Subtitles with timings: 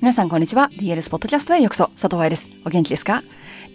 [0.00, 0.70] 皆さんこんにちは。
[0.74, 1.88] DLS ポッドキャストへようこそ。
[2.00, 2.46] 佐藤愛です。
[2.64, 3.24] お元気ですか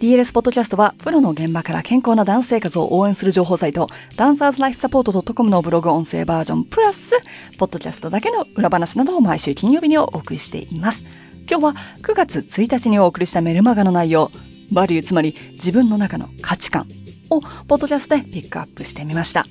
[0.00, 7.12] ?DLS ポッドキャストは、プロの現場から健康なダンス生活を応援する情報サイト、ダンサーズライフサポート .com のブログ音声バージョンプラス、
[7.58, 11.04] ポッドキャストだけの裏話などを毎週金曜日にお送りしています。
[11.46, 14.30] 今日は9月1日にお送りしたメルマガの内容、
[14.72, 16.88] バリューつまり自分の中の価値観
[17.28, 19.44] をポッドキャストでピックアップしてみました。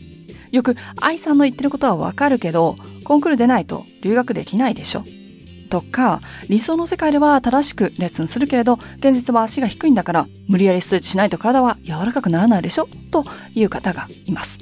[0.52, 5.04] よく愛さんの言ってることはわかるけど、コンクールでないと留学できないでしょ
[5.74, 14.60] とか、理想の世界では正しくレッスンするけれど、現実は足が低いんだから、無理やりストレッチしないと体は柔らかくならないでしょという方がいます。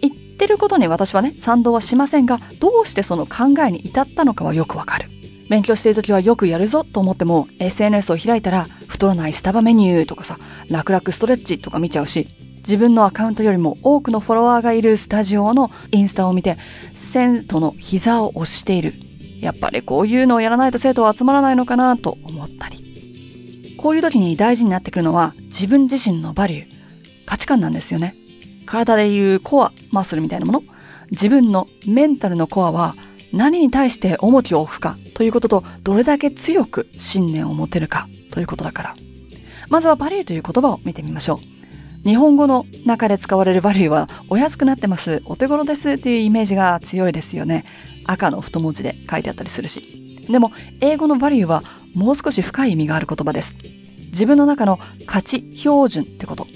[0.00, 5.08] 言ってることに私はね、賛同はしませんが、どうしてその考えに至ったのかはよくわかる。
[5.50, 10.38] 勉強している時はよくやるぞと思っても、SNS を開いたら、太らないスタバメニューとかさ、
[10.70, 16.58] 楽々ストレッチとか見ちゃうし、自分のアカウントよりも多くのフォロワーがいるスタジオのインスタを見て、
[16.94, 18.94] 生徒の膝を押している
[19.42, 23.74] やっぱりこういうのをやらないと生徒は集まらないのかなと思ったり。
[23.76, 26.66] こういう時に大事になってくるのは自分自身のバリュー、
[27.26, 28.14] 価値観なんですよね。
[28.66, 30.62] 体でいうコア、マッスルみたいなもの。
[31.10, 32.94] 自分のメンタルのコアは
[33.32, 38.96] 何に対して重きを置くかということとどれだけ強く信念を持てるかということだから。
[39.68, 41.51] まずはバリューという言葉を見てみましょう。
[42.04, 47.64] 日本語の中で使われるバリューはお安くなってます、お手頃ですっていうイメージが強いですよね。
[48.06, 50.26] 赤の太文字で書いてあったりするし。
[50.28, 51.62] でも、英語のバリューは
[51.94, 53.54] もう少し深い意味がある言葉です。
[54.06, 56.48] 自分の中の価値標準ってこと。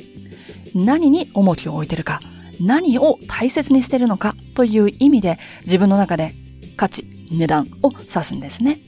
[0.74, 2.20] 何に重きを置いてるか、
[2.60, 6.34] 何を大切にしてるのかという意味で自分の中で
[6.76, 8.80] 価値、値段を指すんですね。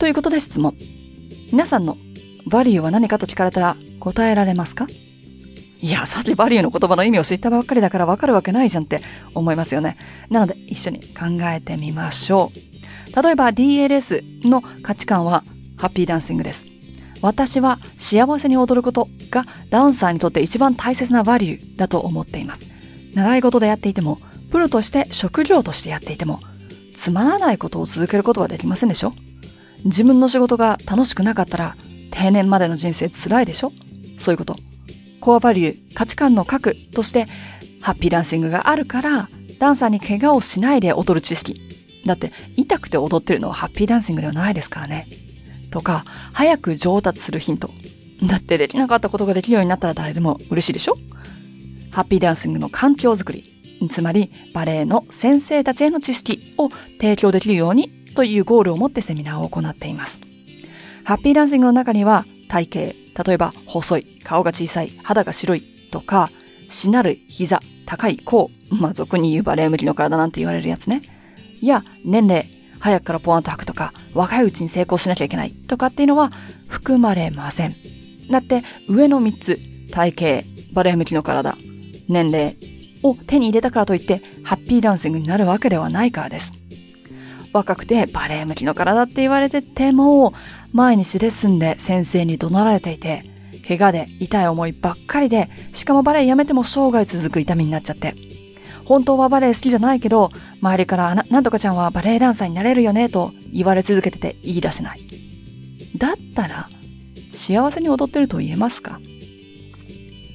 [0.00, 0.74] ということで質問。
[1.52, 1.96] 皆さんの
[2.46, 4.88] バリューは何かと聞かれたら答えられますか？
[5.84, 9.02] いや、さっきバリューの言葉の意味を知ったばっかりだからわかるわけないじゃんって
[9.34, 9.98] 思いますよね。
[10.30, 12.52] なので一緒に考えてみましょ
[13.14, 13.22] う。
[13.22, 15.44] 例えば DLS の価値観は
[15.76, 16.64] ハッピーダンシングです。
[17.20, 22.62] 私は幸せに踊ることがダンサーにとって一番大切なバリューだと思っています。
[23.12, 24.20] 習い事でやっていても、
[24.50, 26.40] プロとして職業としてやっていても、
[26.94, 29.12] つまらないことを続けることはできませんでしょ？
[29.84, 31.76] 自分の仕事が楽しくなかったら
[32.10, 33.72] 定年までの人生辛いでしょ？
[34.18, 34.56] そういうこと。
[35.24, 37.26] コアバリュー、価値観の核として、
[37.80, 41.58] ハッピーダンシングがあるから、ダンサーに怪我をしないで踊る知識。
[42.04, 45.06] だって、痛くて踊ってるのはハッピーダンシングではないですからね。
[45.70, 47.70] とか、早く上達するヒント。
[48.22, 50.98] だってできなかったことができるようになったら誰でも嬉しいでしょ
[51.90, 53.44] ハッピーダンシングの環境づくり。
[53.88, 56.68] つまり、バレエの先生たちへの知識を
[57.00, 60.20] 提供できるようにというゴールを持ってセミナーを行っています。
[61.04, 66.30] ハッピーダンシングの中には、体型、例えば、細い、顔が小さい、肌が白いとか、
[66.70, 71.02] しなる膝、高い甲、まあ、俗に言うバレエ向きの体なんて言われるやつね。
[71.60, 72.48] や、年齢、
[72.78, 76.30] 早くからポワンと吐くとか、若いうちに成功しなきゃいけないとかっていうのは
[76.68, 77.74] 含まれません。
[78.30, 79.58] だって、上の3つ、
[79.90, 80.12] 体
[80.42, 81.56] 型、バレエ向きの体、
[82.08, 82.56] 年齢
[83.02, 86.52] を手に入れたからといって、ハッピーダンシングになるわけではないからです。
[87.52, 90.34] 若くてバレエ向きの体って言われてても、
[90.74, 93.22] 毎日レッスンで先生に怒鳴られていて、
[93.68, 98.12] 怪我で痛い思いばっかりで、しかもバレエやめても生涯続く痛みになっちゃって。
[98.84, 105.00] 本当はバレエ好きじゃないけど、周りからな、なんとかちゃんはバレエダンサーになれるよねと言われ続けてて言い出せない。
[105.96, 106.68] だったら、
[107.32, 108.98] 幸せに踊ってると言えますか？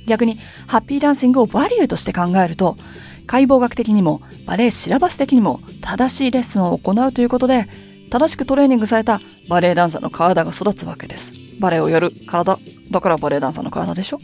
[0.07, 2.78] 逆に、ハッピーダンシングをバリューとして考えると、
[3.28, 7.67] 解剖学的にもバレエシラバス的にも正しいレッスンを行うということで、
[8.09, 11.31] 正しくトレーニングされたバレエダンサーの体が育つわけです。
[11.59, 12.58] バレエをやる体、
[12.90, 14.20] だからバレエダンサーの体でしょ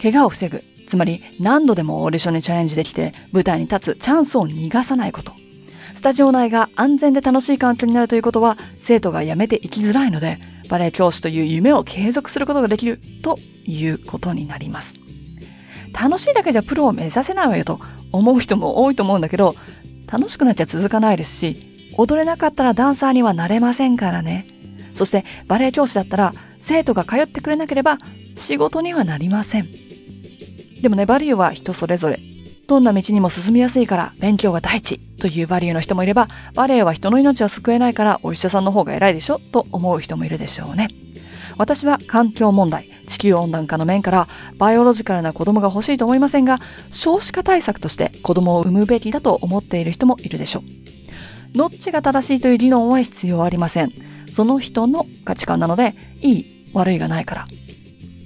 [0.00, 0.62] 怪我を防ぐ。
[0.86, 5.32] つまり何度でもオーディションにチャレンジできて舞台に立つチャンスを逃がさないこと。
[5.94, 10.38] スタジオ内が安全で楽しい環境になるということは生徒が辞めていきづらいので
[10.70, 14.94] バレエ教師という夢を継続することができるということになります。
[15.92, 17.80] 楽しいだけじゃプロを目指せないわよと
[18.12, 19.54] 思う人も多いと思うんだけど
[20.10, 21.67] 楽しくなっちゃ続かないですし
[21.98, 24.46] 踊れなかったらダンサーにはなれませんからね。
[24.94, 27.98] そしてバレエ教師だったら生徒が通ってくれなければ
[28.36, 29.68] 仕事にはなりません。
[30.80, 32.20] でもね、バリューは人それぞれ。
[32.68, 40.88] どんな道にも進みやすいから勉強が第一というバリューの人もいれば、バレエは人の命は救えないからお医者さんの方が偉いでしょと思う人もいるでしょうね。
[41.56, 44.28] 私は環境問題、地球温暖化の面から
[44.58, 46.60] バイオロジカルな子供が欲しいと思いませんが、
[46.90, 50.87] 少子化対策として子供を産むべきだと思っている人もいるでしょう。
[51.54, 53.92] どっちが正しいという理論は必要ありません。
[54.28, 57.46] その人の価値観なので、いい、悪いがないから。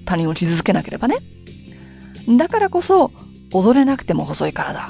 [0.04, 1.16] 他人を傷つけなければね。
[2.28, 3.12] だからこそ、
[3.52, 4.88] 踊れなくても細い体。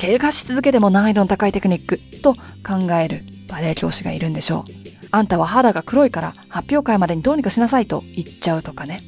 [0.00, 4.84] 怪我し続けても難易度の高いテクニックと考えるバレエ教師がいるんでしょう。
[5.10, 9.02] あんたは肌が黒いから発表会までにどうにかしなさいと言っちゃうとかね。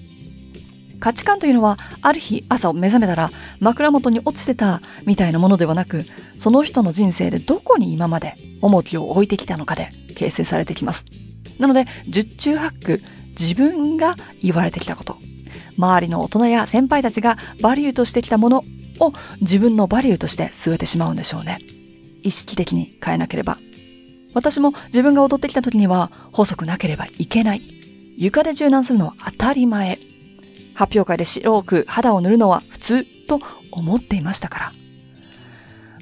[0.99, 6.05] 価値観というのは、ある日朝を目覚めたら枕元に落ちてたみたいなものではなく、
[6.37, 11.05] その人の人生でどこに今まで重きを置いてきたのかで形成されてきます。
[11.59, 13.03] なので、十中八九、
[13.39, 15.19] 自分が言われてきたこと、
[15.79, 18.65] 周りの大人や先輩たちがバリューとしてきたもの
[19.01, 21.59] を自分のバリューとして据えてしまうんでしょうね。
[22.23, 23.59] 意識的に変えなければ。
[24.35, 27.63] 私も自分が踊ってきた時には細くなければいけない。
[28.19, 29.99] 床で柔軟するのは当たり前。
[30.77, 33.41] 発表会で白く肌を塗るのは普通と
[33.73, 34.73] 思っていましたから。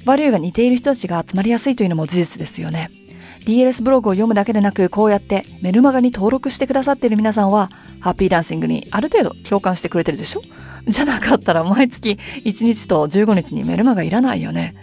[0.05, 2.91] バリューが似ている人たちが集まりやすいというのも事実ですよね。
[3.45, 10.41] DLS ブログを読むだけでなく、こうやってメルマガに登録してくださっている皆さんは、ハッピーダンシングにある程度共感してくれてるでしょ？
[10.87, 14.75] じゃなかったら毎月1日と15日にメルマガいらないよね。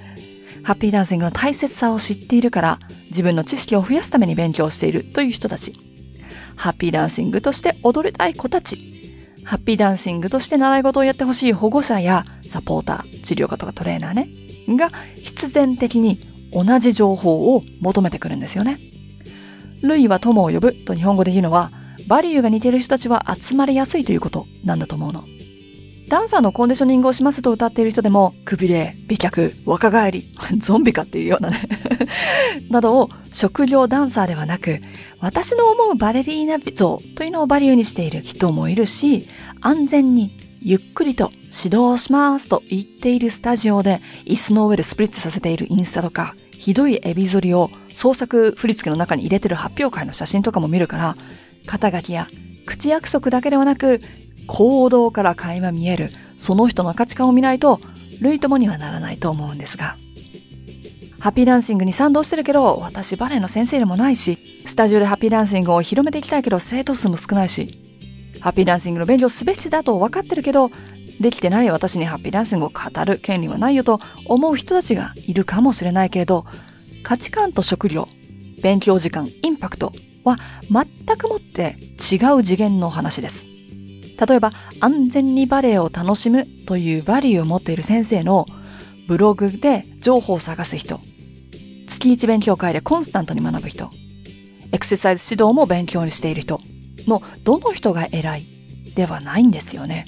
[0.65, 2.79] ハッピーダンシングの大切さを知っているから、
[3.11, 5.77] 自分の知識を増やすために勉強しているという人たち。
[6.57, 8.92] ハッピーダンシングとして踊りたい子たち。
[9.45, 14.29] ハッピーダンシングとして習い事をやってほしい保護者やサポーター、治療家とかトレーナーね。
[14.69, 16.21] が必然的に
[16.53, 18.79] 同じ情報を求めてくるんですよね。
[19.83, 21.73] 類は友を呼ぶと日本語で言うのは、
[22.07, 25.25] バリューが似ている人たちは集まりやすいということなんだと思うの。
[26.09, 30.29] ダンサーのコンディショニングをしますと歌っている人でも、くびれ、美脚、若返り、
[30.59, 31.63] ゾンビかっていうようなね
[32.69, 34.81] などを職業ダンサーではなく、
[35.23, 39.29] 私の思うバレリーナ像というのをバリューにしている人もいるし、
[39.61, 41.31] 安全にゆっくりと
[41.65, 51.17] 指導しますと言っているスタジオで椅子の上でスプリッツさせているインスタとか、ひどいエビ反りを創作振り付けの中に入れてる発表会の写真とかも見るから、
[51.67, 52.27] 肩書きや
[52.67, 54.01] 口約束だけではなく、
[54.49, 57.81] 行動から垣間見える、その人の価値観を見ないと、
[58.21, 59.95] 類友にはならないと思うんですが。
[61.23, 67.79] ハッピーダンシングに賛同してるけど、私バレエの先生でもないし、スタジオでハッピーダンシングを広めていきたいけど、生徒数も少ないし、
[68.41, 70.73] ハッピーダンシングの勉強すべきだと分かってるけど、
[71.21, 76.45] できてない私にハッピーダンシングを語る権利はないよと思う人たちがいるかもしれないけれど、
[77.05, 78.09] 価値観と食料、
[78.61, 79.93] 勉強時間、インパクト
[80.25, 80.39] は
[80.73, 83.47] 全くもって違う次元の話です。
[84.27, 88.45] 例えば、安全にバレエを楽しむというバリューを持っている先生の
[89.07, 90.99] ブログで情報を探す人、
[92.03, 93.91] 月一勉強会でコンスタントに学ぶ人、
[94.73, 96.61] エクササイズ指導も勉強にしている人
[97.07, 98.47] のどの人が偉い
[98.97, 100.07] ではないんですよね。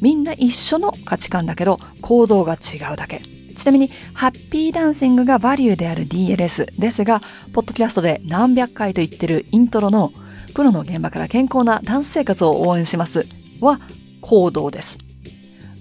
[0.00, 3.20] みんな一緒の価値観だけど行動が違うだけ。
[3.54, 7.20] ちなみに、ハッピーダンシングがバリューである DLS ですが、
[7.52, 10.14] ポッドキャストで何百回と言ってるイントロの
[10.54, 13.26] プロの現場から健康なダンス生活を応援します
[13.60, 13.78] は
[14.22, 14.96] 行動です。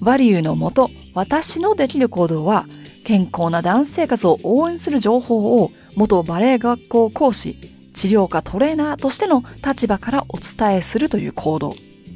[0.01, 2.65] バリューのもと、私のできる行動は
[3.03, 7.55] 健康なダンス生活を応援する情報を元バレエ学校講師、
[7.93, 11.75] 治療家トレーナーとしての立場からお伝えするという行動。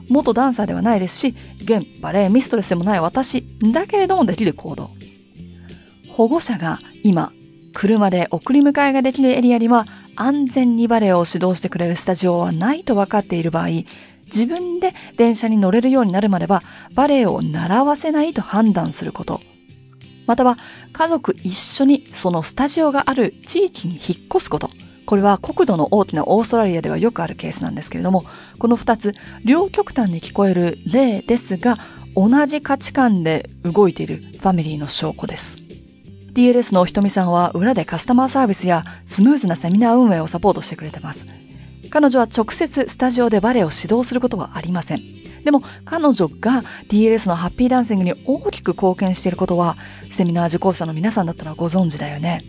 [0.09, 4.91] 元ダンサーではないですし、現バレエミストレスでもない私だけれどもできる行動。
[6.09, 7.31] 保護者が今、
[7.73, 13.67] 車で送り迎えができるエリアには安全にバレエを指導してくれるスタジオはないと分かっている場合、
[14.25, 16.63] 自分で電車に乗れるようになるまでは
[16.93, 19.41] バレエを習わせないと判断すること。
[20.25, 20.57] または
[20.91, 24.69] 家族一緒にそのスタジオがある地域に引っ越すこと。
[25.05, 28.25] これは国土の大きなオーストラリアではよくあるケースなんですけれども、
[28.57, 31.77] この二つ、両極端に聞こえる例ですが、
[32.15, 35.57] 同じ価値観で動いているファミリーの証拠です。
[36.33, 41.25] DLS のひとみさんは裏でカスタマーサービスやスムーズなセミナー運営をサポートしてくれてます。
[41.89, 45.22] 彼女は直接スタジオでバレエを指導することはありません。
[45.43, 49.77] でも彼女が DLS のハッピーダンシングに大きく貢献していることは
[50.11, 52.43] セミナー受講者の皆さんだったらご存知だよね。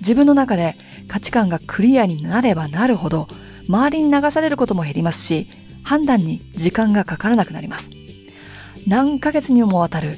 [0.00, 0.76] 自分の中で
[1.08, 3.28] 価値観がクリアになればなるほど、
[3.68, 5.48] 周りに流されることも減りますし、
[5.82, 7.90] 判断に時間がかからなくなります。
[8.86, 10.16] 何ヶ月にもわたる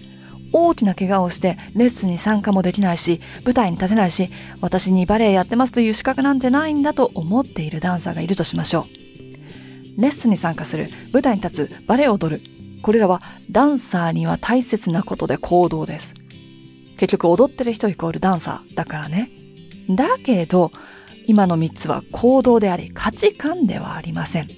[0.52, 4.28] 大きな怪我をしてレッスンに参加もできないし、舞台に立てないし、
[4.60, 9.01] 私にバレエやってますという資格なんてないんだと思っているダンサーがいるとしましょう。
[9.96, 12.42] レッスンに参加する、舞台に立つ、バレエを踊る。
[12.82, 16.14] これらはダンサーには大切なことで行動です。
[16.96, 19.30] 結局踊ってる人イコールダンサーだからね。
[19.90, 20.72] だけど、
[21.26, 24.48] 今の3つは行動であり価値観ではありません。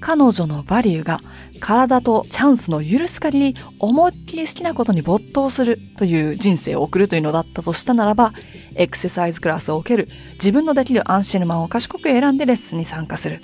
[0.00, 1.20] 彼女のバリューが
[1.60, 8.32] 体とチャンスの許す限り思いっきり好きなことに没頭するという人生を送るというのだったとしたならば、
[8.74, 13.40] エクササイズクラスを受ける、自分のできるアンシェルマンを賢く選んでレッスンに参加する、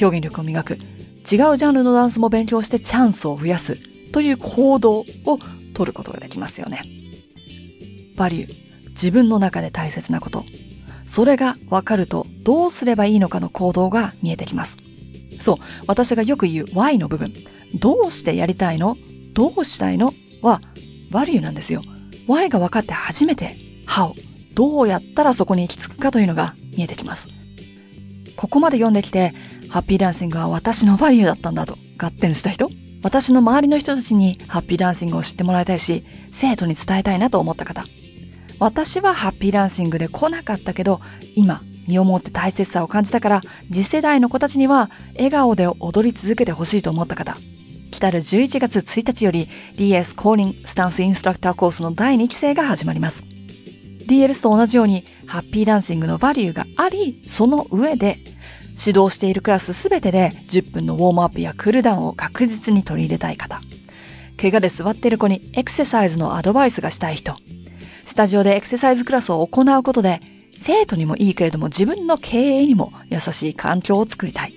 [0.00, 0.78] 表現力を磨く、違う
[1.24, 3.78] ジャンルのダンスも勉強してチャンスを増やす
[4.12, 5.06] という行動を
[5.74, 6.82] 取ることができますよね。
[8.16, 8.54] バリュー、
[8.90, 10.44] 自分の中で大切なこと、
[11.06, 14.76] それがわかるとどうすればいいのかの行動が見えてきます。
[15.40, 17.32] そう、私がよく言う why の部分。
[17.74, 18.96] どうしてやりたいの？
[19.32, 20.60] どうしたいのは
[21.10, 21.82] value なんですよ。
[22.28, 24.12] why が分かって初めて how
[24.54, 27.26] どうやったらそこに行き着くかというのが見えてきます。
[28.36, 29.34] ここまで読んできて、
[29.74, 32.70] ハッピーダンシングは私のバリューだったんだと合点した人
[33.02, 37.84] 私の周りの人たちにハッピーダンシングを知ってもらいたいし、生徒に伝えたいなと思った方。
[38.60, 41.00] 私はハッピーダンシングで来なかったけど、
[41.34, 47.36] 今、身をもって大切さを感じたから、次世代の子たちには笑顔で踊り続けてほしいと思った方。
[47.90, 53.24] 来たる11月1日より DS 公認スタンスインストラクターコースの第2期生が始まります。
[54.06, 58.20] DLS と同じようにハッピーダンシングのバリューがあり、その上で
[58.78, 63.60] 指導しているクラスすべてで10分のウォームアップやクールダウンを確実に取り入れたい方。
[64.36, 67.36] 怪我で座っている子にエクササイズのアドバイスがしたい人。
[68.04, 70.20] スタジオでエクササイズクラスを行うことで、
[70.56, 74.52] 生徒にもいいけれども自分の経営にも優しい環境を作りたい。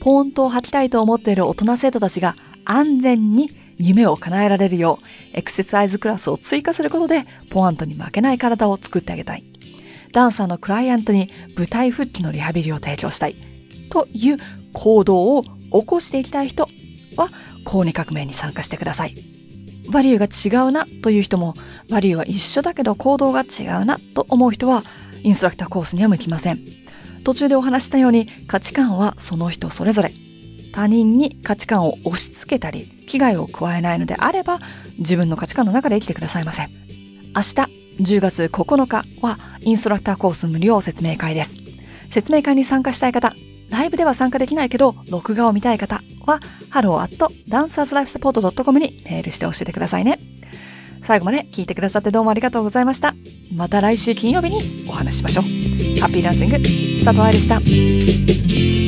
[0.00, 9.49] ポーンと吐きたいと思っている大人生徒たちが安全に夢を叶えられるよう、エクササイズクラスを追加することで、ポアントに負けない体を作ってあげたい。
[10.12, 13.36] ダンサーのクライアントに舞台復帰のリハビリを提供したい。
[13.90, 14.38] という
[14.72, 16.68] 行動を起こしていきたい人
[17.16, 17.30] は、
[17.64, 19.14] 高二革命に参加してください。
[19.90, 21.54] バリューが違うなという人も、
[21.88, 24.84] バリューは一緒だけど行動が違うなと思う人は、
[25.22, 26.60] インストラクターコースには向きません。
[27.24, 30.12] 途中でお話したように価値観はその人それぞれ。
[30.72, 34.60] 他人に価値観を押し付けたり、危害を加えないのであれば、
[34.98, 36.70] 自分の価値観の中で生きてくださいません。
[37.34, 41.54] 明日、10月9日は、インストラクターコース無料説明会です。
[42.10, 43.34] 説明会に参加したい方、
[43.68, 46.40] ライブでは参加できないけど、録画を見たい方は、
[46.70, 50.18] hello.dancerslifesupport.com にメールして教えてくださいね。
[51.04, 53.14] 最後まで聞いてくださってどうもありがとうございました。
[53.54, 55.44] また来週金曜日にお話ししましょう。
[56.00, 56.52] ハッピーダンシング、
[57.04, 58.79] 佐藤愛でした。